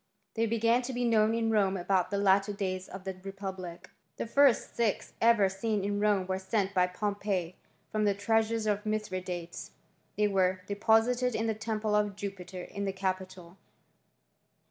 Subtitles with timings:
[0.33, 4.25] They began to be known in Rome about the latter days of the republic* The
[4.25, 7.55] first six ever seen in Rome were sent by Pompey
[7.91, 9.73] from the treasures of Mithridates.
[10.17, 13.57] They were depo* sited in the temple of Jupiter in the capitol.